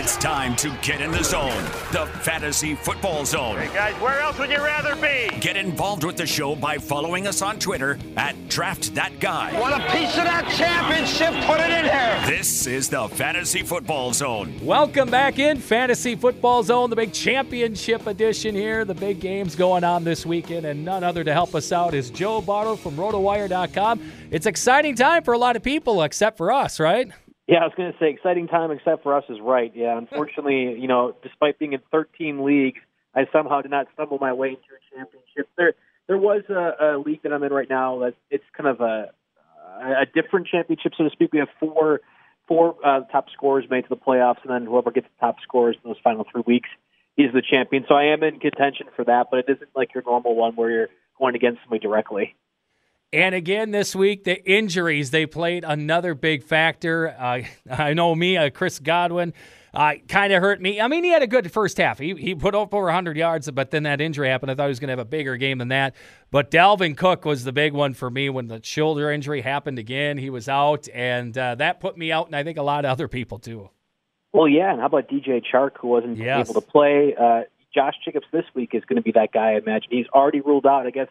[0.00, 3.58] It's time to get in the zone, the Fantasy Football Zone.
[3.58, 5.28] Hey guys, where else would you rather be?
[5.40, 9.58] Get involved with the show by following us on Twitter at DraftThatGuy.
[9.58, 11.32] Want a piece of that championship?
[11.46, 12.36] Put it in here.
[12.38, 14.54] This is the Fantasy Football Zone.
[14.62, 18.84] Welcome back in Fantasy Football Zone, the big championship edition here.
[18.84, 22.10] The big games going on this weekend, and none other to help us out is
[22.10, 24.12] Joe Bartel from RotoWire.com.
[24.30, 27.10] It's exciting time for a lot of people, except for us, right?
[27.48, 29.72] Yeah, I was going to say exciting time, except for us is right.
[29.74, 32.80] Yeah, unfortunately, you know, despite being in 13 leagues,
[33.14, 35.48] I somehow did not stumble my way into a championship.
[35.56, 35.72] There,
[36.08, 39.12] there was a, a league that I'm in right now that it's kind of a
[39.80, 41.32] a different championship, so to speak.
[41.32, 42.00] We have four
[42.46, 45.76] four uh, top scorers made to the playoffs, and then whoever gets the top scores
[45.82, 46.68] in those final three weeks
[47.16, 47.84] is the champion.
[47.88, 50.70] So I am in contention for that, but it isn't like your normal one where
[50.70, 52.34] you're going against somebody directly.
[53.12, 57.16] And again this week, the injuries they played another big factor.
[57.18, 59.32] Uh, I know me, uh, Chris Godwin,
[59.72, 60.80] uh, kind of hurt me.
[60.80, 61.98] I mean, he had a good first half.
[61.98, 64.50] He he put up over 100 yards, but then that injury happened.
[64.50, 65.94] I thought he was going to have a bigger game than that.
[66.30, 70.18] But Dalvin Cook was the big one for me when the shoulder injury happened again.
[70.18, 72.90] He was out, and uh, that put me out, and I think a lot of
[72.90, 73.70] other people too.
[74.32, 76.50] Well, yeah, and how about DJ Chark, who wasn't yes.
[76.50, 77.14] able to play?
[77.18, 77.42] Uh,
[77.74, 79.52] Josh Jacobs this week is going to be that guy.
[79.52, 80.86] I imagine he's already ruled out.
[80.86, 81.08] I guess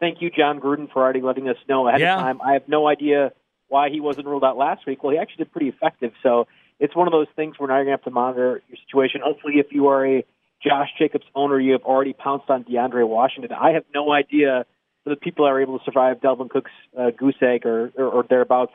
[0.00, 2.16] thank you, Jon Gruden, for already letting us know ahead yeah.
[2.16, 2.40] of time.
[2.42, 3.32] I have no idea
[3.68, 5.04] why he wasn't ruled out last week.
[5.04, 6.12] Well, he actually did pretty effective.
[6.22, 6.48] So
[6.80, 9.20] it's one of those things where now you're going to have to monitor your situation.
[9.22, 10.24] Hopefully, if you are a
[10.66, 13.52] Josh Jacobs owner, you have already pounced on DeAndre Washington.
[13.52, 14.66] I have no idea
[15.04, 18.04] for the people that are able to survive Dalvin Cook's uh, goose egg or, or,
[18.04, 18.72] or thereabouts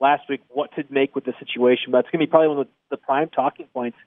[0.00, 1.92] last week what to make with the situation.
[1.92, 3.98] But it's going to be probably one of the, the prime talking points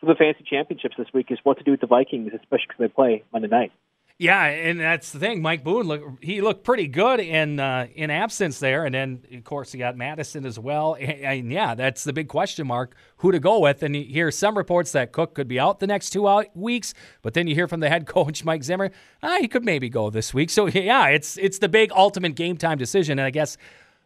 [0.00, 2.80] for the fantasy championships this week is what to do with the Vikings, especially because
[2.80, 3.72] they play Monday night.
[4.16, 5.42] Yeah, and that's the thing.
[5.42, 9.42] Mike Boone look he looked pretty good in uh, in absence there, and then of
[9.42, 10.94] course you got Madison as well.
[10.94, 13.82] And, and, yeah, that's the big question mark: who to go with.
[13.82, 16.94] And you hear some reports that Cook could be out the next two out weeks,
[17.22, 20.10] but then you hear from the head coach Mike Zimmer, ah, he could maybe go
[20.10, 20.50] this week.
[20.50, 23.56] So yeah, it's it's the big ultimate game time decision, and I guess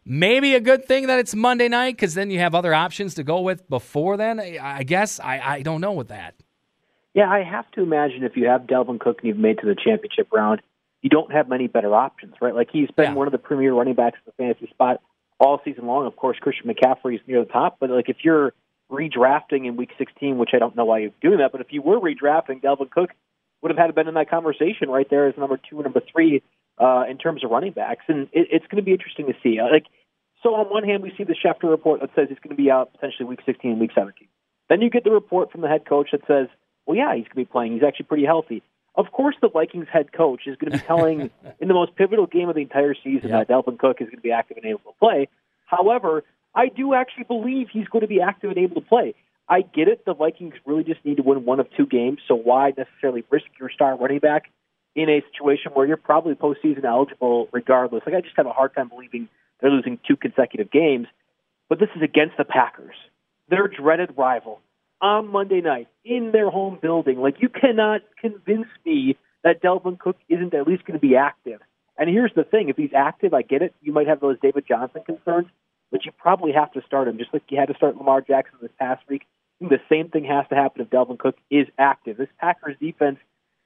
[0.05, 3.23] maybe a good thing that it's Monday night because then you have other options to
[3.23, 4.39] go with before then.
[4.39, 6.33] I guess I I don't know with that.
[7.19, 9.75] Yeah, I have to imagine if you have Dalvin Cook and you've made to the
[9.75, 10.61] championship round,
[11.01, 12.55] you don't have many better options, right?
[12.55, 13.13] Like he's been yeah.
[13.13, 15.01] one of the premier running backs in the fantasy spot
[15.37, 16.05] all season long.
[16.05, 18.53] Of course, Christian McCaffrey is near the top, but like if you're
[18.89, 21.81] redrafting in week 16, which I don't know why you're doing that, but if you
[21.81, 23.09] were redrafting, Dalvin Cook
[23.61, 26.41] would have had been in that conversation right there as number two and number three
[26.77, 29.59] uh, in terms of running backs, and it, it's going to be interesting to see.
[29.59, 29.87] Uh, like,
[30.41, 32.71] so on one hand, we see the Schefter report that says he's going to be
[32.71, 34.25] out potentially week 16 and week 17.
[34.69, 36.47] Then you get the report from the head coach that says
[36.85, 37.73] well, yeah, he's going to be playing.
[37.73, 38.63] He's actually pretty healthy.
[38.95, 41.29] Of course, the Vikings head coach is going to be telling
[41.59, 43.47] in the most pivotal game of the entire season Yep.
[43.47, 45.27] that Dalvin Cook is going to be active and able to play.
[45.65, 46.23] However,
[46.55, 49.13] I do actually believe he's going to be active and able to play.
[49.47, 50.05] I get it.
[50.05, 53.45] The Vikings really just need to win one of two games, so why necessarily risk
[53.59, 54.51] your star running back
[54.95, 58.03] in a situation where you're probably postseason eligible regardless?
[58.05, 59.27] Like I just have a hard time believing
[59.61, 61.07] they're losing two consecutive games.
[61.67, 62.95] But this is against the Packers,
[63.49, 64.59] their dreaded rival
[65.01, 67.19] on Monday night in their home building.
[67.19, 71.61] Like you cannot convince me that Dalvin Cook isn't at least going to be active.
[71.97, 73.73] And here's the thing: if he's active, I get it.
[73.81, 75.47] You might have those David Johnson concerns,
[75.91, 78.59] but you probably have to start him, just like you had to start Lamar Jackson
[78.61, 79.25] this past week.
[79.61, 82.17] The same thing has to happen if Dalvin Cook is active.
[82.17, 83.19] This Packers defense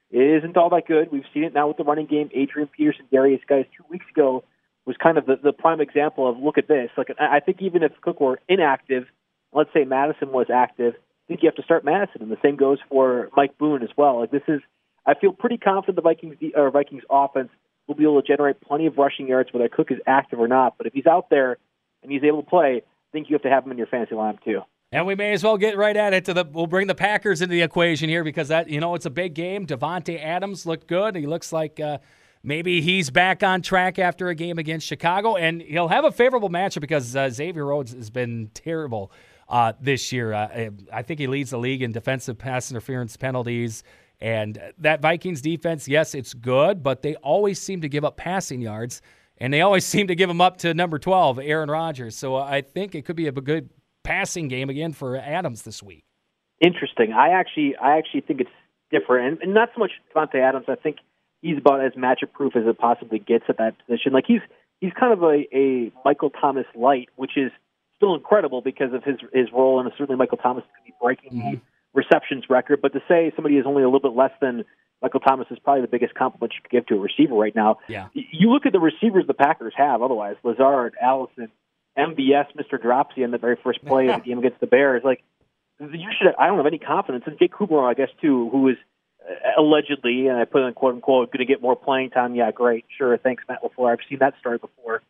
[0.09, 1.11] isn't all that good.
[1.11, 2.29] We've seen it now with the running game.
[2.33, 4.43] Adrian Peterson, Derrius Guice two weeks ago
[4.85, 6.89] was kind of the, the prime example of look at this.
[6.97, 9.05] Like I think even if Cook were inactive,
[9.53, 10.95] let's say Madison was active,
[11.27, 14.19] think you have to start Madison, and the same goes for Mike Boone as well.
[14.19, 14.61] Like this is,
[15.05, 17.49] I feel pretty confident the Vikings or Vikings offense
[17.87, 20.77] will be able to generate plenty of rushing yards whether Cook is active or not.
[20.77, 21.57] But if he's out there
[22.01, 24.15] and he's able to play, I think you have to have him in your fantasy
[24.15, 24.61] lineup too.
[24.91, 26.25] And we may as well get right at it.
[26.25, 29.05] To the we'll bring the Packers into the equation here because that you know it's
[29.05, 29.65] a big game.
[29.65, 31.15] Davante Adams looked good.
[31.15, 31.97] He looks like uh,
[32.43, 36.49] maybe he's back on track after a game against Chicago, and he'll have a favorable
[36.49, 39.11] matchup because uh, Xavier Rhodes has been terrible
[39.53, 40.33] uh, this year.
[40.33, 43.83] Uh, I think he leads the league in defensive pass interference penalties.
[44.19, 48.61] And that Vikings defense, yes, it's good, but they always seem to give up passing
[48.61, 49.01] yards,
[49.37, 52.15] and they always seem to give them up to number 12, Aaron Rodgers.
[52.15, 53.69] So I think it could be a good
[54.03, 56.03] passing game again for Adams this week.
[56.59, 57.13] Interesting.
[57.13, 58.49] I actually, I actually think it's
[58.89, 60.65] different, and, and not so much Davante Adams.
[60.67, 60.97] I think
[61.43, 64.13] he's about as matchup proof as it possibly gets at that position.
[64.13, 64.41] Like he's
[64.79, 67.51] he's kind of a, a Michael Thomas light, which is
[68.03, 71.51] still incredible because of his his role, and certainly Michael Thomas could be breaking Mm-hmm.
[71.55, 71.61] the
[71.93, 72.81] receptions record.
[72.81, 74.65] But to say somebody is only a little bit less than
[75.01, 77.77] Michael Thomas is probably the biggest compliment you could give to a receiver right now.
[77.87, 78.07] Yeah.
[78.13, 80.01] You look at the receivers the Packers have.
[80.01, 81.49] Otherwise, Lazard, Allison,
[81.97, 82.81] MVS, Mr.
[82.81, 85.03] Dropsy in the very first play of the game against the Bears.
[85.03, 85.23] Like
[85.79, 86.33] you should.
[86.39, 88.77] I don't have any confidence in Jake Kumerow, I guess, too, who is
[89.29, 92.35] uh, allegedly, and I put in quote unquote, going to get more playing time.
[92.35, 93.91] Yeah, great, sure, thanks, Matt LaFleur.
[93.91, 95.01] I've seen that story before.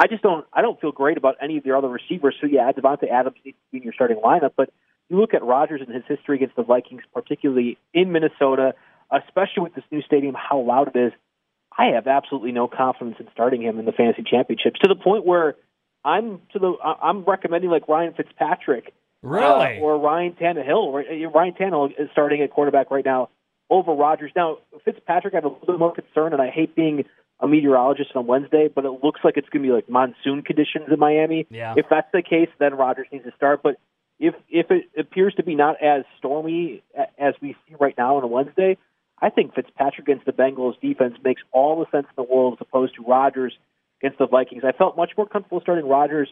[0.00, 0.46] I just don't.
[0.50, 2.34] I don't feel great about any of the other receivers.
[2.40, 4.72] So yeah, Davante Adams needs to be in your starting lineup, but
[5.10, 8.72] you look at Rodgers and his history against the Vikings, particularly in Minnesota,
[9.12, 11.12] especially with this new stadium, how loud it is.
[11.76, 15.26] I have absolutely no confidence in starting him in the fantasy championships to the point
[15.26, 15.56] where
[16.02, 21.30] I'm to the I'm recommending like Ryan Fitzpatrick, really, uh, or Ryan Tannehill.
[21.34, 23.28] Ryan Tannehill is starting at quarterback right now
[23.68, 24.32] over Rodgers.
[24.34, 27.04] Now Fitzpatrick, I have a little bit more concern, and I hate being
[27.40, 30.86] a meteorologist on Wednesday, but it looks like it's going to be like monsoon conditions
[30.92, 31.46] in Miami.
[31.50, 31.74] Yeah.
[31.76, 33.62] If that's the case, then Rodgers needs to start.
[33.62, 33.76] But
[34.18, 36.82] if if it appears to be not as stormy
[37.18, 38.76] as we see right now on a Wednesday,
[39.20, 42.66] I think Fitzpatrick against the Bengals defense makes all the sense in the world as
[42.68, 43.54] opposed to Rodgers
[44.00, 44.62] against the Vikings.
[44.64, 46.28] I felt much more comfortable starting Rodgers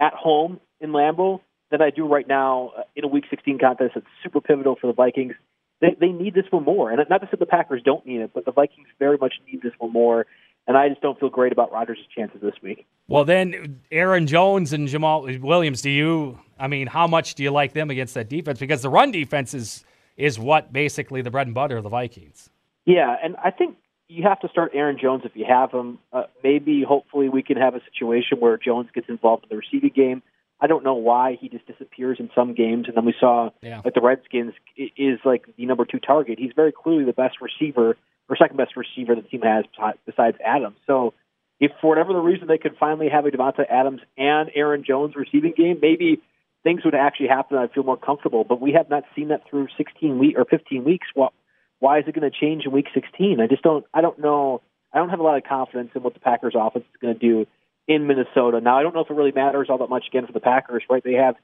[0.00, 3.92] at home in Lambeau than I do right now uh, in a Week 16 contest
[3.94, 5.34] that's super pivotal for the Vikings.
[5.80, 8.32] They, they need this one more, and not to say the Packers don't need it,
[8.34, 10.26] but the Vikings very much need this one more
[10.66, 12.86] and I just don't feel great about Rodgers' chances this week.
[13.08, 15.82] Well, then Aaron Jones and Jamaal Williams.
[15.82, 16.38] Do you?
[16.58, 18.60] I mean, how much do you like them against that defense?
[18.60, 19.84] Because the run defense is
[20.16, 22.50] is what basically the bread and butter of the Vikings.
[22.84, 23.76] Yeah, and I think
[24.08, 25.98] you have to start Aaron Jones if you have him.
[26.12, 29.92] Uh, maybe, hopefully, we can have a situation where Jones gets involved in the receiving
[29.94, 30.22] game.
[30.60, 33.80] I don't know why he just disappears in some games, and then we saw yeah.
[33.84, 36.38] like the Redskins is like the number two target.
[36.38, 37.96] He's very clearly the best receiver
[38.28, 39.64] or second best receiver the team has
[40.06, 40.76] besides Adams.
[40.86, 41.14] So
[41.58, 45.14] if for whatever the reason they could finally have a Davante Adams and Aaron Jones
[45.16, 46.20] receiving game, maybe
[46.62, 47.56] things would actually happen.
[47.56, 48.44] And I'd feel more comfortable.
[48.44, 51.06] But we have not seen that through 16 week or 15 weeks.
[51.16, 51.32] Well,
[51.78, 53.40] why is it going to change in week 16?
[53.40, 53.84] I just don't.
[53.92, 54.62] I don't know.
[54.92, 57.20] I don't have a lot of confidence in what the Packers offense is going to
[57.20, 57.46] do
[57.90, 58.60] in Minnesota.
[58.60, 60.84] Now I don't know if it really matters all that much again for the Packers.
[60.88, 61.02] Right?
[61.02, 61.34] They have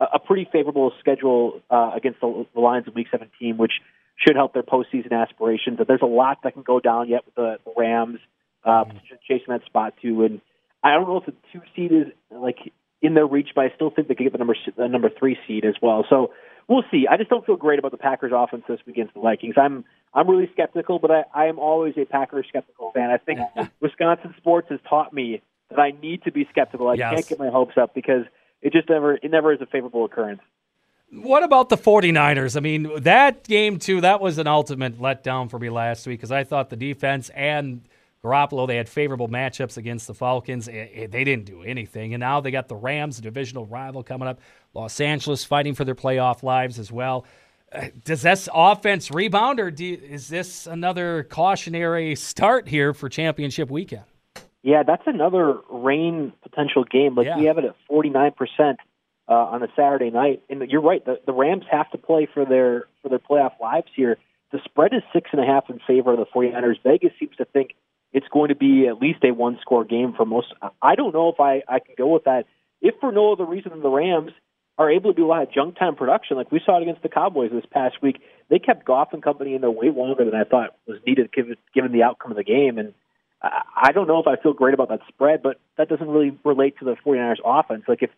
[0.00, 3.72] a, pretty favorable schedule uh, against the, the Lions in Week 17, which
[4.16, 5.78] should help their postseason aspirations.
[5.78, 8.18] But there's a lot that can go down yet with the, the Rams
[8.64, 8.98] uh, mm-hmm.
[9.28, 10.24] chasing that spot too.
[10.24, 10.40] And
[10.82, 12.58] I don't know if the two seed is like
[13.00, 15.38] in their reach, but I still think they could get the number the number three
[15.46, 16.04] seed as well.
[16.10, 16.32] So
[16.68, 17.06] we'll see.
[17.08, 19.54] I just don't feel great about the Packers' offense this week against the Vikings.
[19.56, 23.10] I'm I'm really skeptical, but I, I am always a Packers skeptical fan.
[23.10, 23.40] I think
[23.80, 25.42] Wisconsin sports has taught me
[25.76, 26.88] that I need to be skeptical.
[26.88, 27.14] I yes.
[27.14, 28.24] can't get my hopes up because
[28.60, 30.40] it just never it never is a favorable occurrence.
[31.10, 32.56] What about the 49ers?
[32.56, 36.32] I mean, that game, too, that was an ultimate letdown for me last week because
[36.32, 37.82] I thought the defense and
[38.24, 40.66] Garoppolo, they had favorable matchups against the Falcons.
[40.66, 42.14] They didn't do anything.
[42.14, 44.40] And now they got the Rams, the divisional rival, coming up.
[44.72, 47.26] Los Angeles fighting for their playoff lives as well.
[47.70, 53.70] Uh, does this offense rebound, or you, is this another cautionary start here for championship
[53.70, 54.04] weekend?
[54.62, 57.14] Yeah, that's another rain potential game.
[57.14, 57.36] Like yeah.
[57.36, 58.76] we have it at 49%
[59.28, 60.42] uh, on a Saturday night.
[60.48, 63.88] And you're right; the, the Rams have to play for their for their playoff lives
[63.94, 64.18] here.
[64.52, 66.76] The spread is six and a half in favor of the 49ers.
[66.84, 67.74] Vegas seems to think
[68.12, 70.52] it's going to be at least a one score game for most.
[70.80, 72.44] I don't know if I I can go with that.
[72.80, 74.32] If for no other reason than the Rams
[74.78, 77.02] are able to do a lot of junk time production, like we saw it against
[77.02, 78.20] the Cowboys this past week.
[78.48, 81.56] They kept Goff and company in there way longer than I thought was needed, given
[81.74, 82.78] given the outcome of the game.
[82.78, 82.94] And
[83.42, 86.78] I don't know if I feel great about that spread, but that doesn't really relate
[86.78, 87.84] to the 49ers offense.
[87.88, 88.10] Like if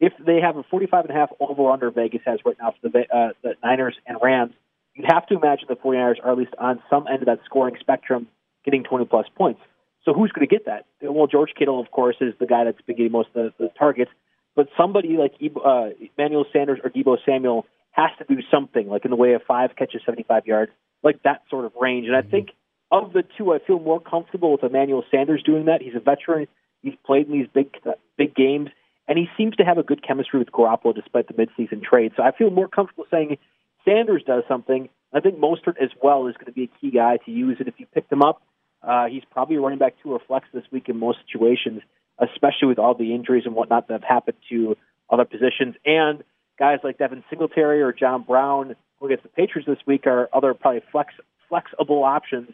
[0.00, 2.88] if they have a 45 and a half over under Vegas has right now for
[2.88, 4.52] the, uh, the Niners and Rams,
[4.94, 7.76] you'd have to imagine the 49ers are at least on some end of that scoring
[7.78, 8.26] spectrum
[8.64, 9.60] getting 20 plus points.
[10.04, 10.86] So who's going to get that?
[11.00, 13.70] Well, George Kittle, of course, is the guy that's been getting most of the, the
[13.78, 14.10] targets.
[14.56, 19.10] But somebody like uh, Emmanuel Sanders or Deebo Samuel has to do something, like in
[19.10, 20.72] the way of five catches, 75 yards,
[21.04, 22.08] like that sort of range.
[22.08, 22.50] And I think
[22.92, 25.82] of the two, I feel more comfortable with Emmanuel Sanders doing that.
[25.82, 26.46] He's a veteran.
[26.82, 27.74] He's played in these big,
[28.16, 28.68] big games
[29.08, 32.12] and he seems to have a good chemistry with Garoppolo despite the midseason trade.
[32.16, 33.38] So I feel more comfortable saying
[33.84, 34.88] Sanders does something.
[35.12, 37.68] I think Mostert as well is going to be a key guy to use, and
[37.68, 38.42] if you picked him up,
[38.82, 41.82] uh, he's probably running back two or flex this week in most situations,
[42.18, 44.76] especially with all the injuries and whatnot that have happened to
[45.10, 45.74] other positions.
[45.84, 46.24] And
[46.58, 50.54] guys like Devin Singletary or John Brown, who against the Patriots this week, are other
[50.54, 51.12] probably flex
[51.48, 52.48] flexible options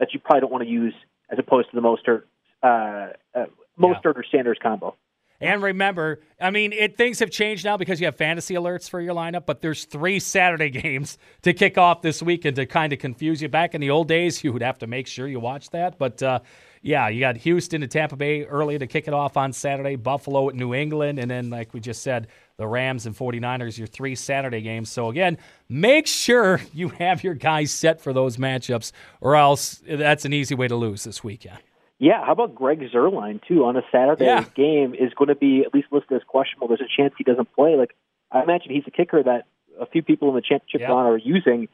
[0.00, 0.94] that you probably don't want to use
[1.30, 2.24] as opposed to the Mostert
[2.62, 3.46] uh, uh,
[3.78, 4.10] Mostert yeah.
[4.16, 4.96] or Sanders combo.
[5.42, 9.00] And remember, I mean, it, things have changed now because you have fantasy alerts for
[9.00, 12.98] your lineup, but there's three Saturday games to kick off this weekend to kind of
[12.98, 13.48] confuse you.
[13.48, 15.98] Back in the old days, you would have to make sure you watch that.
[15.98, 16.40] But uh,
[16.82, 20.48] yeah, you got Houston to Tampa Bay early to kick it off on Saturday, Buffalo
[20.48, 24.14] at New England, and then, like we just said, the Rams and 49ers, your three
[24.14, 24.90] Saturday games.
[24.90, 25.36] So, again,
[25.68, 30.54] make sure you have your guys set for those matchups, or else that's an easy
[30.54, 31.58] way to lose this weekend.
[31.98, 34.44] Yeah, how about Greg Zuerlein too on a Saturday yeah.
[34.56, 36.68] game is going to be at least listed as questionable.
[36.68, 37.76] There's a chance he doesn't play.
[37.76, 37.94] Like
[38.32, 39.44] I imagine he's a kicker that
[39.78, 41.68] a few people in the championship run are using.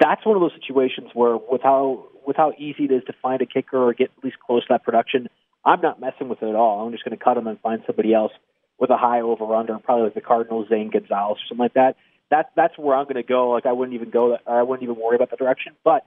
[0.00, 3.40] That's one of those situations where, with how with how easy it is to find
[3.40, 5.28] a kicker or get at least close to that production,
[5.64, 6.84] I'm not messing with it at all.
[6.84, 8.32] I'm just going to cut him and find somebody else
[8.78, 11.96] with a high over under, probably like the Cardinals, Zane Gonzalez or something like that.
[12.30, 13.50] That that's where I'm going to go.
[13.50, 14.30] Like I wouldn't even go.
[14.30, 16.04] That, I wouldn't even worry about the direction, but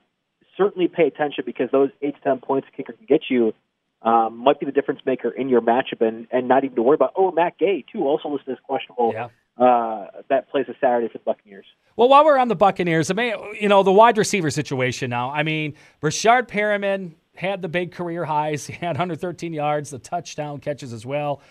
[0.58, 3.54] certainly pay attention because those eight to ten points a kicker can get you
[4.02, 6.96] um, might be the difference maker in your matchup, and and not even to worry
[6.96, 7.14] about.
[7.16, 9.12] Oh, Matt Gay too, also listed as questionable.
[9.14, 9.30] Yeah.
[9.60, 11.66] Uh, that plays a Saturday for the Buccaneers.
[11.98, 15.32] Well, while we're on the Buccaneers, I mean, you know, the wide receiver situation now.
[15.32, 18.68] I mean, Rashard Perriman had the big career highs.
[18.68, 21.42] He had 113 yards, the touchdown catches as well.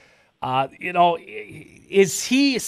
[0.41, 2.61] Uh, you know, is he a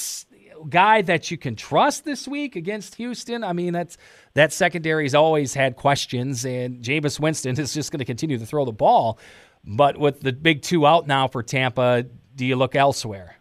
[0.68, 3.42] guy that you can trust this week against Houston?
[3.42, 3.97] I mean, that's
[4.35, 8.66] that secondary's always had questions, and Jameis Winston is just going to continue to throw
[8.66, 9.18] the ball.
[9.64, 12.04] But with the big two out now for Tampa,
[12.35, 13.37] do you look elsewhere?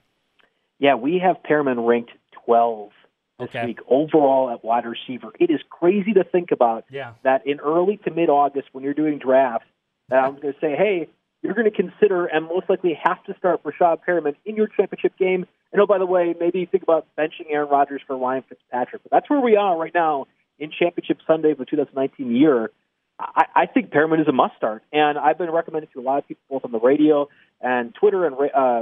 [0.79, 2.12] Yeah, we have Perriman ranked
[2.45, 2.91] 12
[3.38, 3.65] this Okay.
[3.67, 5.31] week overall at wide receiver.
[5.39, 7.13] It is crazy to think about Yeah.
[7.24, 9.67] that in early to mid August when you're doing drafts,
[10.09, 11.07] that I'm going to say, hey,
[11.41, 15.17] you're going to consider and most likely have to start Rashad Perriman in your championship
[15.17, 15.45] game.
[15.71, 19.03] And oh, by the way, maybe think about benching Aaron Rodgers for Ryan Fitzpatrick.
[19.03, 22.71] But that's where we are right now in Championship Sunday of the 2019 year.
[23.19, 26.19] I, I think Perriman is a must start, and I've been recommending to a lot
[26.19, 27.27] of people both on the radio
[27.62, 28.38] and Twitter and uh,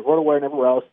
[0.07, 0.83] RotoWire and everywhere else.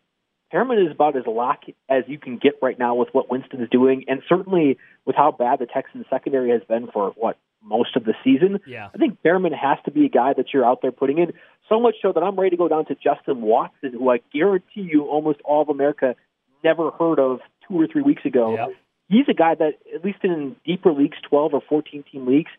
[0.55, 3.69] Perriman is about as lock as you can get right now with what Winston is
[3.71, 8.05] doing, and certainly with how bad the Texans secondary has been for what most of
[8.05, 8.61] the season.
[8.67, 8.89] Yeah.
[8.95, 11.33] I think Perriman has to be a guy that you're out there putting in.
[11.69, 14.83] So much so that I'm ready to go down to Justin Watson, who I guarantee
[14.83, 16.15] you almost all of America
[16.63, 18.55] never heard of two or three weeks ago.
[18.55, 18.69] Yep.
[19.09, 22.51] He's a guy that, at least in deeper leagues, 12 or 14 team leagues,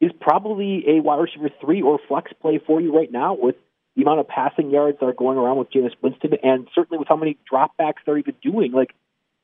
[0.00, 3.56] is probably a wide receiver three or flex play for you right now with
[3.96, 7.08] the amount of passing yards that are going around with Jameis Winston, and certainly with
[7.08, 8.72] how many dropbacks they're even doing.
[8.72, 8.94] Like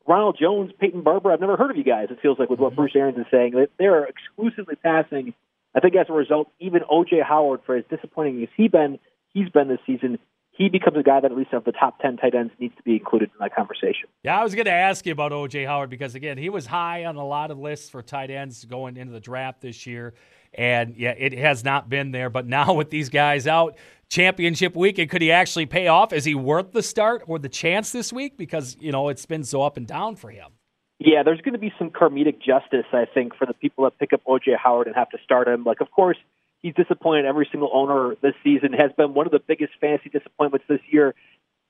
[0.07, 2.07] Ronald Jones, Peyton Barber, I've never heard of you guys.
[2.09, 2.81] It feels like with what mm-hmm.
[2.81, 5.33] Bruce Arians is saying, that they are exclusively passing.
[5.75, 8.99] I think as a result, even OJ Howard, for as disappointing as he been,
[9.33, 10.19] he's been this season,
[10.51, 12.83] he becomes a guy that at least of the top ten tight ends needs to
[12.83, 14.09] be included in that conversation.
[14.23, 17.05] Yeah, I was going to ask you about OJ Howard because again, he was high
[17.05, 20.13] on a lot of lists for tight ends going into the draft this year,
[20.53, 22.29] and yeah, it has not been there.
[22.29, 23.77] But now with these guys out,
[24.11, 26.13] championship weekend, could he actually pay off?
[26.13, 28.37] Is he worth the start or the chance this week?
[28.37, 30.51] Because you know it's been so up and down for him.
[30.99, 34.13] Yeah, there's going to be some karmic justice, I think, for the people that pick
[34.13, 35.63] up OJ Howard and have to start him.
[35.63, 36.17] Like, of course,
[36.61, 38.73] he's disappointed every single owner this season.
[38.73, 41.15] Has been one of the biggest fantasy disappointments this year.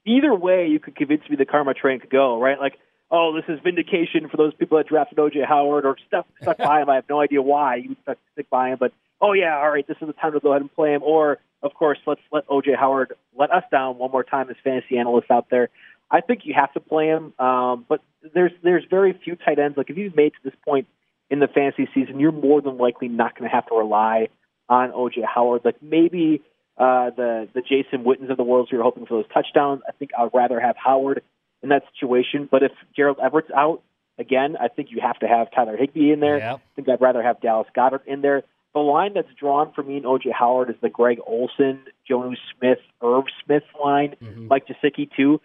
[0.05, 2.59] Either way, you could convince me the karma train could go, right?
[2.59, 2.73] Like,
[3.09, 6.81] oh, this is vindication for those people that drafted OJ Howard or stuck stuck by
[6.81, 6.89] him.
[6.89, 9.87] I have no idea why you stuck stick by him, but oh yeah, all right,
[9.87, 11.03] this is the time to go ahead and play him.
[11.03, 14.97] Or of course, let's let OJ Howard let us down one more time as fantasy
[14.97, 15.69] analysts out there.
[16.09, 18.01] I think you have to play him, um, but
[18.33, 19.77] there's there's very few tight ends.
[19.77, 20.87] Like if you've made to this point
[21.29, 24.27] in the fantasy season, you're more than likely not going to have to rely
[24.67, 25.61] on OJ Howard.
[25.63, 26.41] Like maybe
[26.77, 29.81] uh, the the Jason Wittens of the world, who you're hoping for those touchdowns.
[29.87, 31.21] I think I'd rather have Howard
[31.63, 32.47] in that situation.
[32.49, 33.81] But if Gerald Everett's out
[34.17, 36.37] again, I think you have to have Tyler Higbee in there.
[36.37, 36.55] Yep.
[36.55, 38.43] I think I'd rather have Dallas Goedert in there.
[38.73, 42.79] The line that's drawn for me and OJ Howard is the Greg Olsen, Jonnu Smith,
[43.03, 45.41] Irv Smith line, Mike Gesicki too.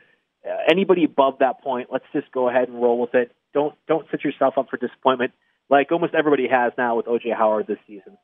[0.48, 3.32] Uh, anybody above that point, let's just go ahead and roll with it.
[3.52, 5.32] Don't don't set yourself up for disappointment
[5.68, 8.16] like almost everybody has now with OJ Howard this season.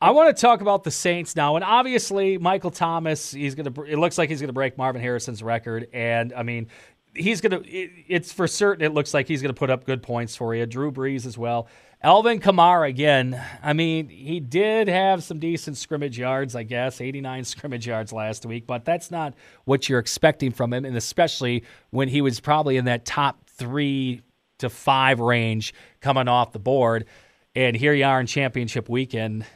[0.00, 3.30] I want to talk about the Saints now, and obviously Michael Thomas.
[3.30, 3.72] He's gonna.
[3.82, 6.68] It looks like he's gonna break Marvin Harrison's record, and I mean,
[7.16, 7.60] he's gonna.
[7.64, 8.84] It, it's for certain.
[8.84, 10.66] It looks like he's gonna put up good points for you.
[10.66, 11.68] Drew Brees as well.
[12.02, 13.42] Alvin Kamara again.
[13.62, 18.44] I mean, he did have some decent scrimmage yards, I guess, 89 scrimmage yards last
[18.46, 22.76] week, but that's not what you're expecting from him, and especially when he was probably
[22.76, 24.22] in that top three
[24.58, 27.06] to five range coming off the board.
[27.54, 29.46] And here you are in championship weekend.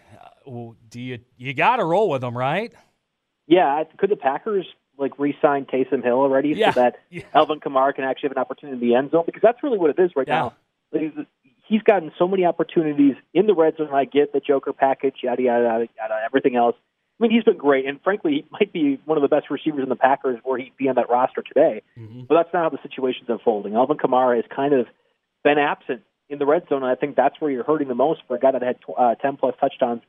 [0.46, 2.72] Uh, Do you you got to roll with them, right?
[3.46, 4.66] Yeah, could the Packers
[5.00, 7.22] like re-sign Taysom Hill already Yeah, so that yeah.
[7.34, 9.24] Alvin Kamara can actually have an opportunity in the end zone?
[9.26, 10.50] Because that's really what it is right Yeah.
[10.92, 10.98] now.
[10.98, 11.26] He's-
[11.66, 13.90] He's gotten so many opportunities in the red zone.
[13.92, 16.74] I get the Joker package, yada yada yada, yada everything else.
[17.20, 19.84] I mean, he's been great, and frankly, he might be one of the best receivers
[19.84, 21.82] in the Packers where he'd be on that roster today.
[21.96, 23.76] But that's not how the situation's unfolding.
[23.76, 24.88] Alvin Kamara has kind of
[25.44, 28.22] been absent in the red zone, and I think that's where you're hurting the most
[28.26, 30.02] for a guy that had uh, 10 plus touchdowns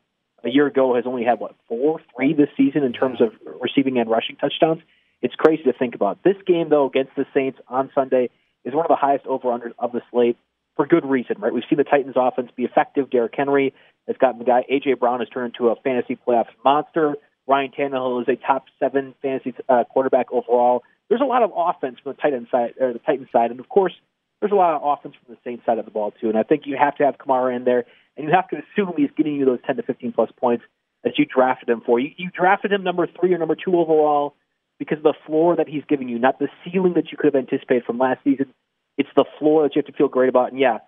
[0.43, 3.97] a year ago has only had what four, three this season in terms of receiving
[3.97, 4.81] and rushing touchdowns.
[5.21, 6.23] It's crazy to think about.
[6.23, 8.29] This game though against the Saints on Sunday
[8.65, 10.37] is one of the highest over unders of the slate
[10.75, 11.53] for good reason, right?
[11.53, 13.09] We've seen the Titans offense be effective.
[13.09, 13.73] Derrick Henry
[14.07, 17.15] has gotten the guy AJ Brown has turned into a fantasy playoff monster.
[17.47, 20.83] Ryan Tannehill is a top seven fantasy uh, quarterback overall.
[21.09, 23.67] There's a lot of offense from the Titan side or the Titan side, and of
[23.67, 23.93] course
[24.39, 26.43] there's a lot of offense from the Saints side of the ball too, and I
[26.43, 27.85] think you have to have Kamara in there,
[28.17, 30.63] and you have to assume he's getting you those 10 to 15 plus points
[31.03, 31.99] that you drafted him for.
[31.99, 34.35] You, you drafted him number three or number two overall
[34.79, 37.35] because of the floor that he's giving you, not the ceiling that you could have
[37.35, 38.53] anticipated from last season.
[38.97, 40.51] It's the floor that you have to feel great about.
[40.51, 40.79] And yeah,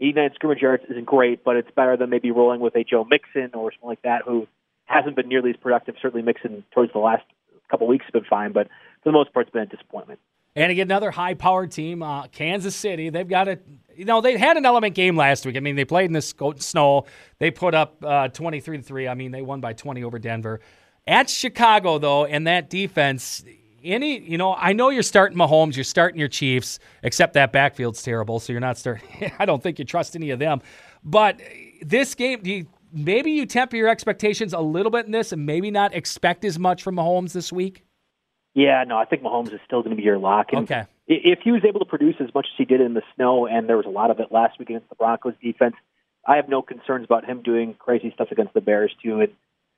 [0.00, 3.50] 89 scrimmage yards isn't great, but it's better than maybe rolling with a Joe Mixon
[3.54, 4.48] or something like that, who
[4.86, 5.94] hasn't been nearly as productive.
[6.02, 7.22] Certainly, Mixon towards the last
[7.70, 8.66] couple weeks has been fine, but
[9.02, 10.18] for the most part, it's been a disappointment.
[10.54, 13.08] And again, another high-powered team, uh, Kansas City.
[13.08, 13.58] They've got a,
[13.96, 15.56] you know, they had an element game last week.
[15.56, 16.20] I mean, they played in the
[16.58, 17.06] snow.
[17.38, 19.08] They put up uh, twenty-three to three.
[19.08, 20.60] I mean, they won by twenty over Denver.
[21.06, 23.44] At Chicago, though, and that defense,
[23.82, 28.02] any, you know, I know you're starting Mahomes, you're starting your Chiefs, except that backfield's
[28.02, 29.32] terrible, so you're not starting.
[29.38, 30.62] I don't think you trust any of them.
[31.02, 31.40] But
[31.80, 35.72] this game, you, maybe you temper your expectations a little bit in this, and maybe
[35.72, 37.82] not expect as much from Mahomes this week.
[38.54, 40.48] Yeah, no, I think Mahomes is still going to be your lock.
[40.52, 40.84] And okay.
[41.08, 43.68] If he was able to produce as much as he did in the snow, and
[43.68, 45.74] there was a lot of it last week against the Broncos defense,
[46.26, 49.20] I have no concerns about him doing crazy stuff against the Bears too.
[49.20, 49.32] And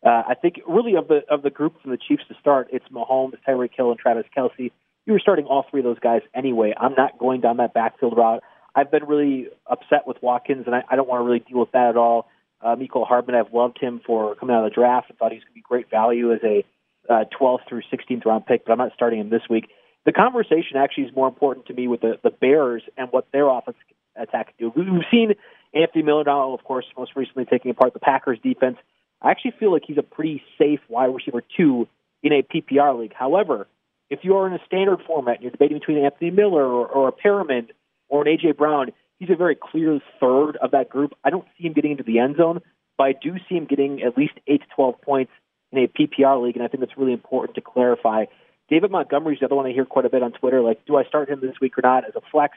[0.04, 2.84] uh, I think really of the of the group from the Chiefs to start, it's
[2.88, 4.70] Mahomes, Tyreek Hill, and Travis Kelce.
[5.06, 6.74] You were starting all three of those guys anyway.
[6.76, 8.42] I'm not going down that backfield route.
[8.74, 11.72] I've been really upset with Watkins, and I, I don't want to really deal with
[11.72, 12.26] that at all.
[12.60, 15.36] Uh, Mecole Hardman, I've loved him for coming out of the draft and thought he
[15.36, 16.64] was going to be great value as a
[17.08, 19.68] uh, 12th through 16th round pick, but I'm not starting him this week.
[20.04, 23.48] The conversation actually is more important to me with the, the Bears and what their
[23.48, 23.76] offense
[24.16, 24.72] attack can do.
[24.74, 25.34] We've seen
[25.74, 28.76] Anthony Miller of course, most recently taking apart the Packers defense.
[29.22, 31.88] I actually feel like he's a pretty safe wide receiver two
[32.22, 33.14] in a PPR league.
[33.14, 33.66] However,
[34.10, 37.08] if you are in a standard format and you're debating between Anthony Miller or, or
[37.08, 37.68] a Perriman
[38.08, 41.14] or an AJ Brown, he's a very clear third of that group.
[41.24, 42.60] I don't see him getting into the end zone,
[42.98, 45.32] but I do see him getting at least eight to twelve points
[45.76, 48.26] in a PPR league, and I think that's really important to clarify.
[48.68, 50.60] David Montgomery's the other one I hear quite a bit on Twitter.
[50.60, 52.56] Like, do I start him this week or not as a flex?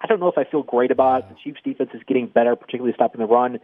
[0.00, 1.28] I don't know if I feel great about it.
[1.30, 3.58] The Chiefs' defense is getting better, particularly stopping the run,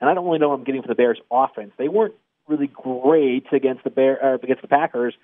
[0.00, 1.72] and I don't really know what I'm getting from the Bears' offense.
[1.78, 2.14] They weren't
[2.46, 5.14] really great against the Bear uh, against the Packers,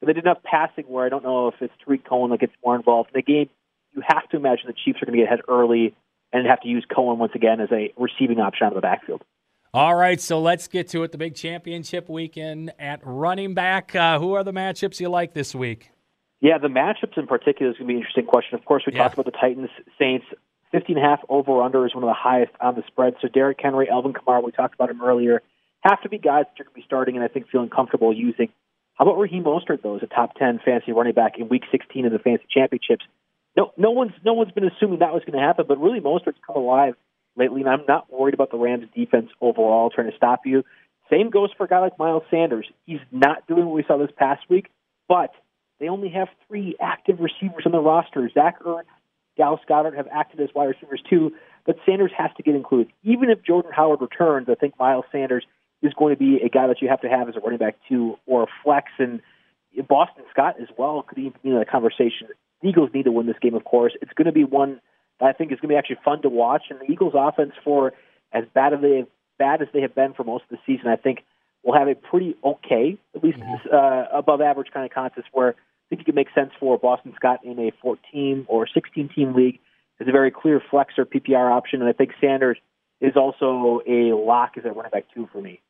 [0.00, 2.52] but they did enough passing where I don't know if it's Tarik Cohen that gets
[2.64, 3.48] more involved in the game.
[3.94, 5.94] You have to imagine the Chiefs are going to get ahead early
[6.32, 9.22] and have to use Cohen once again as a receiving option out of the backfield.
[9.74, 11.12] All right, so let's get to it.
[11.12, 13.94] The big championship weekend at running back.
[13.94, 15.90] Uh, who are the matchups you like this week?
[16.40, 18.58] Yeah, the matchups in particular is going to be an interesting question.
[18.58, 19.02] Of course, we yeah.
[19.02, 20.24] talked about the Titans, Saints.
[20.72, 23.14] 15.5 over under is one of the highest on the spread.
[23.20, 25.42] So Derrick Henry, Alvin Kamara, we talked about him earlier,
[25.80, 28.12] have to be guys that you're going to be starting and I think feeling comfortable
[28.12, 28.48] using.
[28.94, 32.06] How about Raheem Mostert, though, as a top 10 fantasy running back in Week 16
[32.06, 33.04] of the fantasy championships?
[33.56, 36.38] No, no one's no one's been assuming that was going to happen, but really Mostert's
[36.46, 36.94] come alive
[37.38, 40.64] lately, and I'm not worried about the Rams' defense overall trying to stop you.
[41.10, 42.66] Same goes for a guy like Miles Sanders.
[42.84, 44.68] He's not doing what we saw this past week,
[45.08, 45.30] but
[45.80, 48.28] they only have three active receivers on the roster.
[48.34, 48.82] Zach Ertz,
[49.36, 51.32] Dallas Goedert have acted as wide receivers too,
[51.64, 52.92] but Sanders has to get included.
[53.04, 55.46] Even if Jordan Howard returns, I think Miles Sanders
[55.80, 57.76] is going to be a guy that you have to have as a running back
[57.88, 58.90] too, or a flex.
[58.98, 59.22] And
[59.88, 62.28] Boston Scott as well could even be in the conversation.
[62.60, 63.92] The Eagles need to win this game, of course.
[64.02, 64.80] It's going to be one
[65.20, 66.64] I think is going to be actually fun to watch.
[66.70, 67.92] And the Eagles' offense, for
[68.32, 69.06] as bad as they
[69.38, 71.20] bad as they have been for most of the season, I think
[71.62, 73.74] will have a pretty okay, at least mm-hmm.
[73.74, 77.12] uh, above average kind of contest where I think it could make sense for Boston
[77.16, 79.58] Scott in a 14 or 16 team league
[80.00, 82.58] is a very clear flex or PPR option, and I think Sanders
[83.00, 85.60] is also a lock as a running back two for me.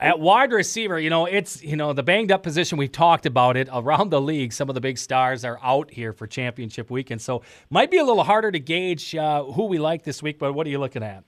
[0.00, 3.58] At wide receiver, you know, it's, you know, the banged up position, we've talked about
[3.58, 4.54] it around the league.
[4.54, 7.20] Some of the big stars are out here for championship weekend.
[7.20, 10.54] So might be a little harder to gauge uh, who we like this week, but
[10.54, 11.24] what are you looking at?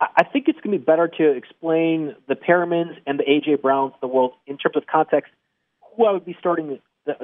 [0.00, 3.56] I think it's going to be better to explain the Perrimans and the A.J.
[3.62, 5.32] Browns of the world in terms of context,
[5.96, 6.78] who I would be starting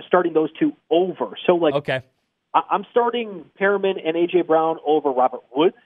[0.07, 1.37] starting those two over.
[1.47, 2.03] So, like, okay.
[2.55, 4.43] I'm starting Perriman and A.J.
[4.43, 5.77] Brown over Robert Woods.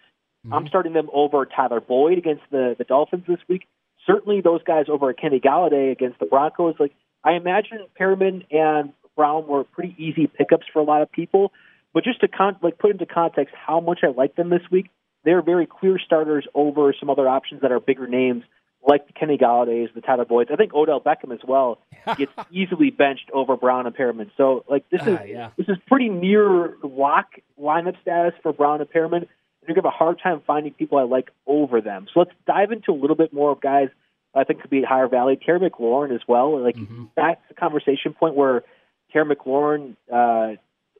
[0.44, 0.54] Mm-hmm.
[0.54, 3.66] I'm starting them over Tyler Boyd against the, the Dolphins this week
[4.06, 6.92] certainly those guys over at Kenny Golladay against the Broncos, like
[7.24, 11.52] I imagine Perriman and Brown were pretty easy pickups for a lot of people.
[11.94, 14.90] But just to con- like put into context how much I like them this week,
[15.24, 18.44] they're very clear starters over some other options that are bigger names
[18.86, 20.50] like the Kenny Golladays, the Tyler Boyds.
[20.52, 21.78] I think Odell Beckham as well
[22.18, 24.30] gets easily benched over Brown and Perriman.
[24.36, 25.50] So like this is uh, yeah.
[25.56, 27.26] this is pretty near lock
[27.60, 29.28] lineup status for Brown and Perriman
[29.66, 32.06] you're going to have a hard time finding people I like over them.
[32.12, 33.88] So let's dive into a little bit more of guys
[34.34, 35.36] I think could be higher value.
[35.36, 36.60] Terry McLaurin as well.
[36.60, 37.04] Like mm-hmm.
[37.16, 38.64] that's a conversation point where
[39.12, 40.56] Terry McLaurin, uh,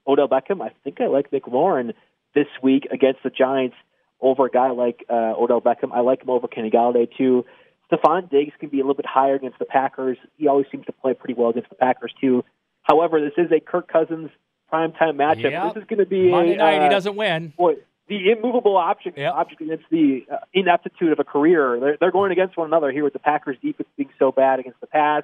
[0.07, 0.61] Odell Beckham.
[0.61, 1.95] I think I like McLaurin
[2.35, 3.77] this week against the Giants
[4.21, 5.93] over a guy like uh, Odell Beckham.
[5.93, 7.45] I like him over Kenny Golladay too.
[7.91, 10.19] Stefon Diggs can be a little bit higher against the Packers.
[10.39, 12.45] He always seems to play pretty well against the Packers too.
[12.83, 14.31] However, this is a Kirk Cousins
[14.73, 15.51] primetime matchup.
[15.51, 15.75] Yep.
[15.75, 17.53] This is going to be Monday a, night, uh, he doesn't win.
[17.57, 17.75] boy,
[18.09, 19.33] the immovable object, Yep.
[19.35, 21.79] object against the uh, ineptitude of a career.
[21.81, 24.81] They're, they're going against one another here with the Packers defense being so bad against
[24.81, 25.23] the pass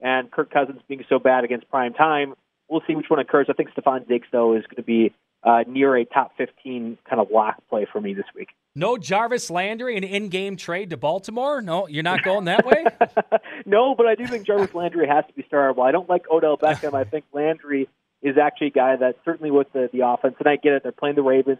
[0.00, 2.34] and Kirk Cousins being so bad against prime time.
[2.68, 3.46] We'll see which one occurs.
[3.48, 5.12] I think Stefon Diggs, though, is going to be
[5.42, 8.48] uh, near a top 15 kind of lock play for me this week.
[8.74, 11.62] No Jarvis Landry, an in-game trade to Baltimore.
[11.62, 12.84] No, you're not going that way.
[13.66, 15.86] no, but I do think Jarvis Landry has to be startable.
[15.86, 16.94] I don't like Odell Beckham.
[16.94, 17.88] I think Landry
[18.22, 20.82] is actually a guy that certainly with the, the offense, and I get it.
[20.82, 21.58] They're playing the Ravens.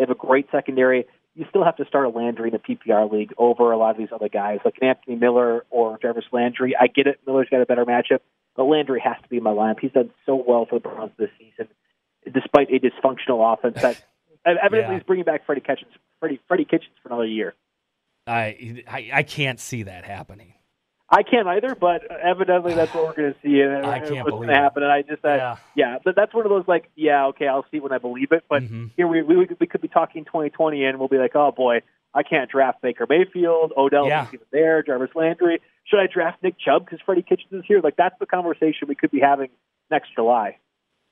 [0.00, 1.04] They have a great secondary.
[1.34, 3.98] You still have to start a Landry in the PPR league over a lot of
[3.98, 6.74] these other guys like Anthony Miller or Jarvis Landry.
[6.74, 7.20] I get it.
[7.26, 8.20] Miller's got a better matchup,
[8.56, 9.78] but Landry has to be in my lineup.
[9.78, 11.68] He's done so well for the Browns this season,
[12.32, 14.02] despite a dysfunctional offense that
[14.46, 14.96] evidently Yeah.
[14.96, 17.52] is bringing back Freddie Kitchens, Freddie, Freddie Kitchens for another year.
[18.26, 20.54] I, I I can't see that happening.
[21.12, 23.60] I can't either, but evidently that's what we're going to see.
[23.60, 24.56] And I can't what's believe going to it.
[24.56, 24.82] happen.
[24.84, 25.56] And I just, uh, Yeah.
[25.74, 28.44] yeah, but that's one of those like, yeah, okay, I'll see when I believe it.
[28.48, 28.90] But Mhm.
[28.96, 31.80] here we, we we could be talking 2020, and we'll be like, oh boy,
[32.14, 34.22] I can't draft Baker Mayfield, Odell Yeah.
[34.22, 35.60] isn't even there, Jarvis Landry.
[35.84, 37.80] Should I draft Nick Chubb because Freddie Kitchens is here?
[37.82, 39.48] Like that's the conversation we could be having
[39.90, 40.58] next July.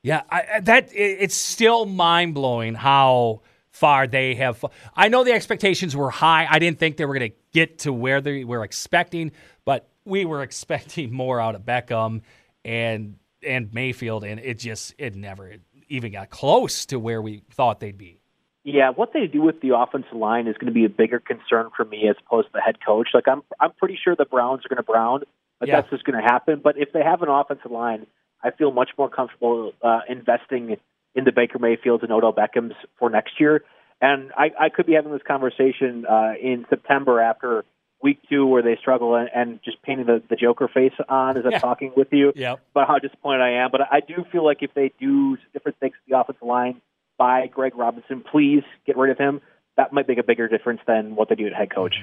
[0.04, 3.40] Yeah, I, I- that it, it's still mind blowing how
[3.78, 4.64] far they have.
[4.94, 6.46] I know the expectations were high.
[6.50, 9.32] I didn't think they were going to get to where they were expecting,
[9.64, 12.22] but we were expecting more out of Beckham
[12.64, 15.54] and and Mayfield, and it just it never
[15.88, 18.20] even got close to where we thought they'd be.
[18.64, 21.70] Yeah, what they do with the offensive line is going to be a bigger concern
[21.74, 23.08] for me as opposed to the head coach.
[23.14, 25.22] Like I'm, I'm pretty sure the Browns are going to brown,
[25.58, 25.80] but Yeah.
[25.80, 26.60] that's just going to happen.
[26.62, 28.06] But if they have an offensive line,
[28.42, 30.76] I feel much more comfortable uh, investing
[31.18, 33.64] in the Baker Mayfields and Odell Beckham's for next year.
[34.00, 37.64] And I, I could be having this conversation uh, in September after
[38.00, 41.44] week two where they struggle and, and just painting the, the Joker face on as
[41.44, 41.58] I'm Yeah.
[41.58, 42.60] talking with you Yep.
[42.70, 43.70] about how disappointed I am.
[43.72, 46.80] But I do feel like if they do different things to the offensive line
[47.18, 49.40] by Greg Robinson, please get rid of him.
[49.76, 51.96] That might make a bigger difference than what they do at head coach.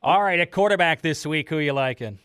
[0.00, 2.20] All right, at quarterback this week, who you liking?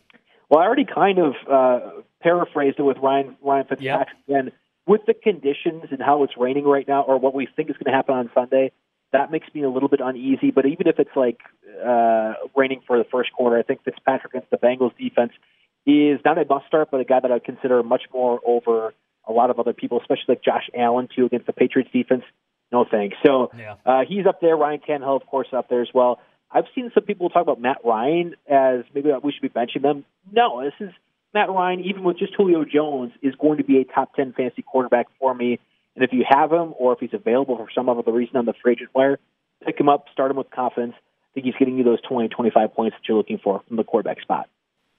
[0.49, 1.79] Well, I already kind of uh,
[2.21, 4.51] paraphrased it with Ryan Ryan Fitzpatrick again.
[4.87, 7.91] With the conditions and how it's raining right now, or what we think is going
[7.91, 8.71] to happen on Sunday,
[9.11, 10.51] that makes me a little bit uneasy.
[10.51, 11.39] But even if it's like
[11.85, 15.33] uh, raining for the first quarter, I think Fitzpatrick against the Bengals defense
[15.85, 18.93] is not a must start, but a guy that I'd consider much more over
[19.27, 22.23] a lot of other people, especially like Josh Allen too against the Patriots defense.
[22.71, 23.15] No thanks.
[23.25, 23.75] So Yeah.
[23.85, 24.55] uh, he's up there.
[24.55, 26.19] Ryan Tannehill, of course, up there as well.
[26.51, 30.05] I've seen some people talk about Matt Ryan as maybe we should be benching them.
[30.31, 30.93] No, this is
[31.37, 34.63] Matt Ryan, even with just Julio Jones, is going to be a top 10 fantasy
[34.63, 35.59] quarterback for me.
[35.95, 38.55] And if you have him or if he's available for some other reason on the
[38.59, 39.19] free agent wire,
[39.63, 40.95] pick him up, start him with confidence.
[40.97, 43.83] I think he's getting you those 20, 25 points that you're looking for from the
[43.83, 44.49] quarterback spot.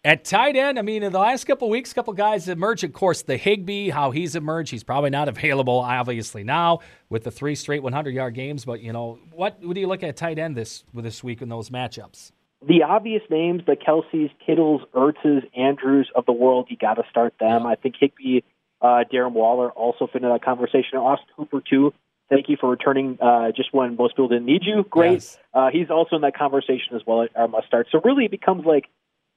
[0.05, 2.85] At tight end, I mean, in the last couple of weeks, a couple guys emerged.
[2.85, 7.33] Of course, the Higbee, how he's emerged, he's probably not available, obviously now with the
[7.33, 8.65] three straight 100-yard games.
[8.65, 11.49] But you know, what, what do you look at tight end this this week in
[11.49, 12.31] those matchups?
[12.67, 17.35] The obvious names, the Kelces, Kittles, Ertzes, Andrews of the world, you got to start
[17.39, 17.67] them.
[17.67, 18.41] I think Higbee,
[18.81, 20.99] uh, Darren Waller also fit into that conversation.
[20.99, 21.95] Austin Hooper, too.
[22.29, 24.85] Thank you for returning uh, just when most people didn't need you.
[24.91, 25.13] Great.
[25.13, 25.39] Yes.
[25.55, 27.87] Uh, he's also in that conversation as well at our must start.
[27.91, 28.87] So really it becomes like,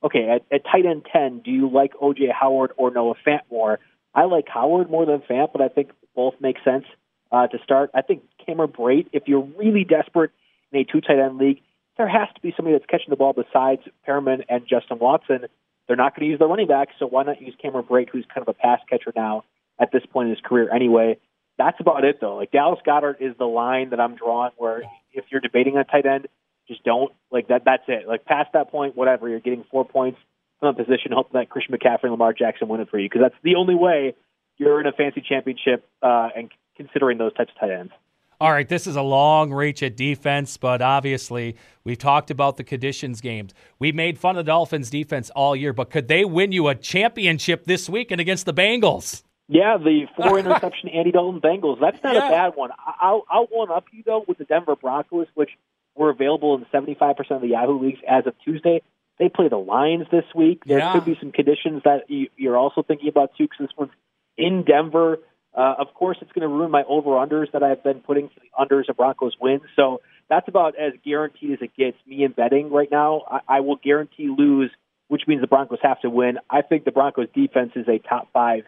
[0.04, 2.32] okay, at, at tight end 10, do you like O.J.
[2.38, 3.80] Howard or Noah Fant more?
[4.14, 6.86] I like Howard more than Fant, but I think both make sense
[7.32, 7.92] uh, to start.
[7.94, 10.32] I think Cameron Brate, if you're really desperate
[10.72, 11.62] in a two tight end league,
[11.98, 15.46] there has to be somebody that's catching the ball besides Perriman and Justin Watson.
[15.88, 18.26] They're not going to use their running back, so why not use Cameron Brate, who's
[18.34, 19.44] kind of a pass catcher now
[19.80, 21.18] at this point in his career anyway.
[21.58, 22.38] That's about it, though.
[22.38, 24.52] Like Dallas Goedert is the line that I'm drawing.
[24.58, 26.28] Where if you're debating on tight end,
[26.68, 27.64] just don't like that.
[27.66, 28.08] That's it.
[28.08, 29.28] Like past that point, whatever.
[29.28, 30.20] You're getting four points
[30.60, 33.22] from a position, hoping that Christian McCaffrey and Lamar Jackson win it for you, because
[33.22, 34.16] that's the only way
[34.58, 37.92] you're in a fancy championship uh, and considering those types of tight ends.
[38.42, 42.64] All right, this is a long reach at defense, but obviously we've talked about the
[42.64, 43.54] conditions games.
[43.78, 46.74] We made fun of the Dolphins defense all year, but could they win you a
[46.74, 49.22] championship this weekend against the Bengals?
[49.48, 51.80] Yeah, the four interception Andy Dalton Bengals.
[51.80, 52.30] That's not Yeah.
[52.30, 52.72] a bad one.
[52.72, 55.52] I- I'll I'll one up you though with the Denver Broncos, which
[55.96, 58.82] were available in 75% of the Yahoo leagues as of Tuesday.
[59.20, 60.64] They play the Lions this week.
[60.66, 60.94] There Yeah.
[60.94, 63.92] could be some conditions that you, you're also thinking about too, because this one's
[64.36, 65.20] in Denver.
[65.54, 68.40] Uh, of course, it's going to ruin my over unders that I've been putting for
[68.40, 69.60] the unders of Broncos win.
[69.76, 71.98] So that's about as guaranteed as it gets.
[72.08, 74.72] Me in betting right now, I, I will guarantee lose,
[75.10, 76.38] which means the Broncos have to win.
[76.50, 78.64] I think the Broncos defense is a top five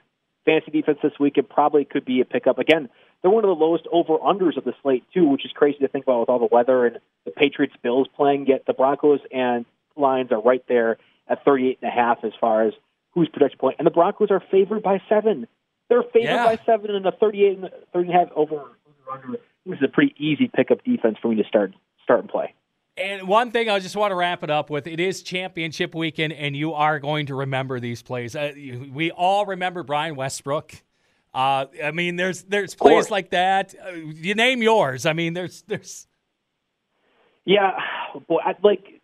[0.46, 1.38] fantasy defense this week.
[1.38, 2.60] It probably could be a pickup.
[2.60, 2.90] Again,
[3.22, 5.88] they're one of the lowest over unders of the slate too, which is crazy to
[5.88, 8.48] think about with all the weather and the Patriots Bills playing.
[8.48, 9.66] Yet the Broncos and
[9.96, 10.98] Lions are right there
[11.30, 12.74] at 38 and a half as far as
[13.14, 15.48] who's projected point, and the Broncos are favored by seven.
[15.94, 16.46] They're favored Yeah.
[16.46, 18.72] by seven and a 38 and 30 and a half over, over
[19.12, 19.28] under.
[19.66, 21.72] This is a pretty easy pickup defense for me to start
[22.04, 22.54] start and play.
[22.98, 26.34] And one thing I just want to wrap it up with it is championship weekend,
[26.34, 28.36] and you are going to remember these plays.
[28.36, 28.54] Uh,
[28.92, 30.74] we all remember Brian Westbrook.
[31.34, 33.76] Uh, I mean, there's there's plays like that.
[33.84, 35.06] Uh, you name yours.
[35.06, 36.08] I mean, there's there's
[37.46, 37.72] Yeah,
[38.28, 39.00] boy, I, like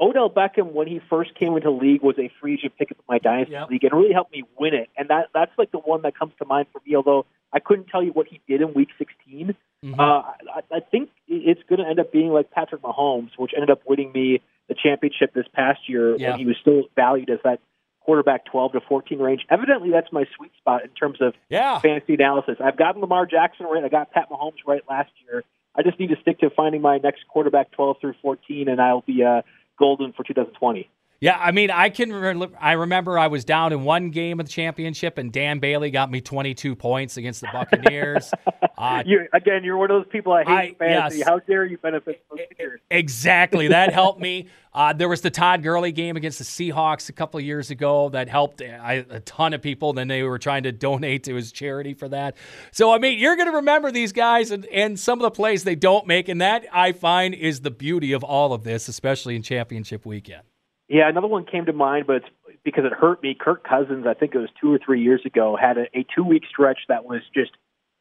[0.00, 3.04] Odell Beckham when he first came into the league was a free agent pickup in
[3.08, 3.70] my dynasty Yep.
[3.70, 4.88] league and really helped me win it.
[4.96, 6.96] And that that's like the one that comes to mind for me.
[6.96, 9.54] Although I couldn't tell you what he did in Week 16,
[9.84, 9.98] Mhm.
[9.98, 10.22] uh,
[10.54, 13.82] I, I think it's going to end up being like Patrick Mahomes, which ended up
[13.86, 16.30] winning me the championship this past year Yeah.
[16.30, 17.60] when he was still valued as that
[18.00, 19.46] quarterback 12 to 14 range.
[19.50, 21.78] Evidently, that's my sweet spot in terms of yeah.
[21.78, 22.56] fantasy analysis.
[22.60, 23.84] I've gotten Lamar Jackson right.
[23.84, 25.44] I got Pat Mahomes right last year.
[25.76, 29.00] I just need to stick to finding my next quarterback 12 through 14, and I'll
[29.02, 29.42] be uh,
[29.78, 30.90] golden for 2020.
[31.20, 32.12] Yeah, I mean, I can.
[32.12, 35.90] Re- I remember I was down in one game of the championship, and Dan Bailey
[35.90, 38.30] got me 22 points against the Buccaneers.
[38.76, 41.18] uh, You again, you're one of those people I hate I- fantasy.
[41.18, 41.28] yes.
[41.28, 42.80] How dare you benefit from figures?
[42.90, 43.68] Exactly.
[43.68, 44.48] That helped me.
[44.74, 48.08] Uh, there was the Todd Gurley game against the Seahawks a couple of years ago
[48.08, 49.92] that helped I, a ton of people.
[49.92, 52.36] Then they were trying to donate to his charity for that.
[52.72, 55.62] So, I mean, you're going to remember these guys and, and some of the plays
[55.62, 56.28] they don't make.
[56.28, 60.42] And that I find is the beauty of all of this, especially in championship weekend.
[60.88, 62.26] Yeah, another one came to mind, but it's
[62.62, 63.34] because it hurt me.
[63.38, 66.24] Kirk Cousins, I think it was two or three years ago, had a, a two
[66.24, 67.52] week stretch that was just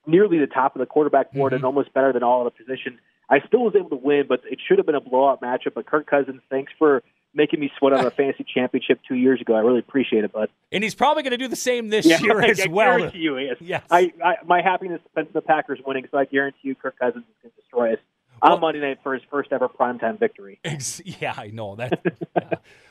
[0.05, 1.67] nearly the top of the quarterback board and mm-hmm.
[1.67, 2.99] almost better than all of the positions.
[3.29, 5.75] I still was able to win, but it should have been a blowout matchup.
[5.75, 9.55] But Kirk Cousins, thanks for making me sweat on a fantasy championship two years ago.
[9.55, 10.49] I really appreciate it, bud.
[10.71, 12.97] And he's probably going to do the same this year I, as I well.
[12.97, 13.57] guarantee you, yes.
[13.61, 13.83] Yes.
[13.89, 17.23] I, I, my happiness depends on the Packers winning, so I guarantee you, Kirk Cousins
[17.23, 17.99] is going to destroy us
[18.41, 20.59] Well- on Monday night for his first ever primetime victory.
[20.63, 22.01] Ex- Yeah, I know that.
[22.35, 22.49] yeah.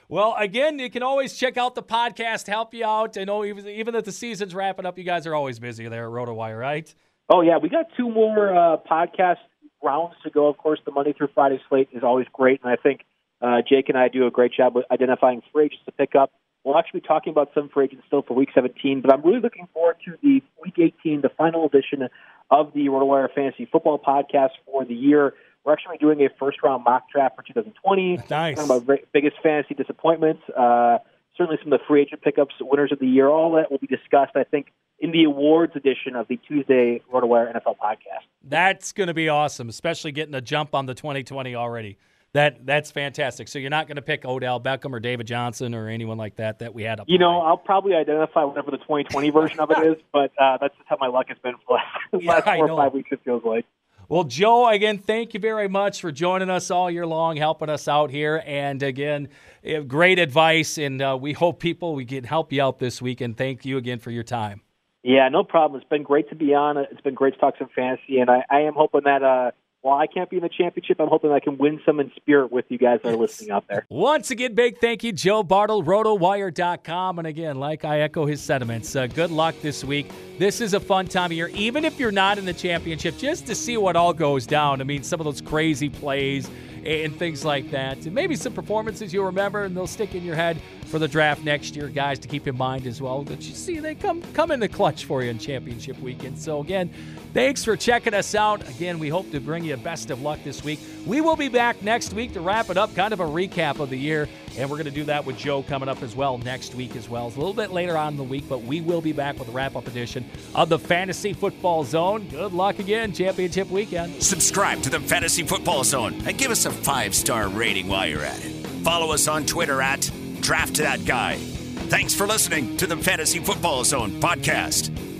[0.08, 3.16] Well, again, you can always check out the podcast, help you out.
[3.16, 6.04] I know even even that the season's wrapping up, you guys are always busy there
[6.06, 6.94] at RotoWire, right?
[7.30, 9.36] Oh yeah, we got two more uh, podcast
[9.82, 10.48] rounds to go.
[10.48, 13.04] Of course, the Monday through Friday slate is always great, and I think
[13.40, 16.30] uh, Jake and I do a great job with identifying free agents to pick up.
[16.64, 19.40] We'll actually be talking about some free agents still for Week 17, but I'm really
[19.40, 22.08] looking forward to the Week 18, the final edition
[22.52, 25.32] of the RotoWire Fantasy Football Podcast for the year.
[25.64, 28.18] We're actually doing a first round mock draft for 2020.
[28.28, 28.56] Nice.
[28.56, 30.42] Talking about very- biggest fantasy disappointments.
[30.50, 30.98] Uh,
[31.36, 33.28] certainly some of the free agent pickups, winners of the year.
[33.28, 34.66] All that will be discussed, I think,
[34.98, 38.26] in the awards edition of the Tuesday RotoWire NFL podcast.
[38.44, 41.96] That's going to be awesome, especially getting a jump on the 2020 already.
[42.34, 43.48] That that's fantastic.
[43.48, 46.60] So you're not going to pick Odell Beckham or David Johnson or anyone like that
[46.60, 47.06] that we had up.
[47.08, 47.40] You know.
[47.40, 50.96] I'll probably identify whatever the 2020 version of it is, but uh, that's just how
[50.98, 51.86] my luck has been for the last,
[52.24, 53.66] Yeah, last four or five weeks, it feels like.
[54.08, 57.88] Well, Joe, again, thank you very much for joining us all year long, helping us
[57.88, 59.28] out here, and again,
[59.64, 60.76] eh, great advice.
[60.76, 63.20] And uh, we hope people we can help you out this week.
[63.20, 64.62] And thank you again for your time.
[65.02, 65.80] Yeah, no problem.
[65.80, 66.76] It's been great to be on.
[66.76, 69.50] It's been great to talk some fantasy, and I, I am hoping that uh,
[69.82, 72.52] while I can't be in the championship, I'm hoping I can win some in spirit
[72.52, 73.84] with you guys that are listening out there.
[73.90, 77.18] Once again, big thank you, Joe Bartel, rotowire.com.
[77.18, 80.08] And again, like I echo his sentiments, uh, good luck this week.
[80.38, 83.44] This is a fun time of year, even if you're not in the championship, just
[83.48, 84.80] to see what all goes down.
[84.80, 86.48] I mean, some of those crazy plays
[86.84, 88.04] and things like that.
[88.04, 91.44] And maybe some performances you'll remember and they'll stick in your head for the draft
[91.44, 93.22] next year, guys, to keep in mind as well.
[93.22, 96.38] That you see they come come in the clutch for you in championship weekend.
[96.38, 96.90] So again,
[97.32, 98.68] thanks for checking us out.
[98.68, 100.80] Again, we hope to bring you best of luck this week.
[101.06, 103.90] We will be back next week to wrap it up, kind of a recap of
[103.90, 104.28] the year.
[104.58, 107.08] And we're going to do that with Joe coming up as well next week as
[107.08, 107.28] well.
[107.28, 109.48] It's a little bit later on in the week, but we will be back with
[109.48, 112.28] a wrap-up edition of the Fantasy Football Zone.
[112.28, 114.22] Good luck again, championship weekend.
[114.22, 118.24] Subscribe to the Fantasy Football Zone and give us a five star rating while you're
[118.24, 118.50] at it.
[118.82, 120.10] Follow us on Twitter at
[120.40, 121.36] Draft That Guy.
[121.36, 125.11] Thanks for listening to the Fantasy Football Zone podcast.